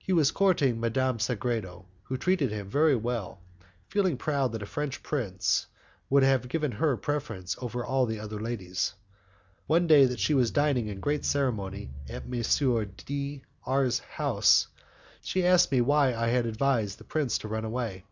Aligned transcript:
He 0.00 0.12
was 0.12 0.32
courting 0.32 0.80
Madame 0.80 1.20
Sagredo, 1.20 1.84
who 2.02 2.16
treated 2.18 2.50
him 2.50 2.68
very 2.68 2.96
well, 2.96 3.38
feeling 3.86 4.16
proud 4.16 4.50
that 4.50 4.64
a 4.64 4.66
French 4.66 5.00
prince 5.04 5.68
should 6.12 6.24
have 6.24 6.48
given 6.48 6.72
her 6.72 6.96
the 6.96 7.00
preference 7.00 7.54
over 7.60 7.84
all 7.84 8.04
the 8.04 8.18
other 8.18 8.40
ladies. 8.40 8.94
One 9.68 9.86
day 9.86 10.06
that 10.06 10.18
she 10.18 10.34
was 10.34 10.50
dining 10.50 10.88
in 10.88 10.98
great 10.98 11.24
ceremony 11.24 11.92
at 12.08 12.24
M. 12.28 12.84
D 13.06 13.42
R 13.64 13.84
's 13.88 14.00
house, 14.00 14.66
she 15.22 15.46
asked 15.46 15.70
me 15.70 15.80
why 15.80 16.16
I 16.16 16.26
had 16.26 16.46
advised 16.46 16.98
the 16.98 17.04
prince 17.04 17.38
to 17.38 17.46
run 17.46 17.64
away. 17.64 18.02